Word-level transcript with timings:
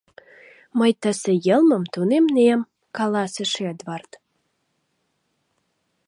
—Мый 0.79 0.91
тысе 1.01 1.31
йылмым 1.45 1.83
тунемнем,— 1.93 2.61
каласыш 2.97 3.51
Эдвард: 3.71 4.11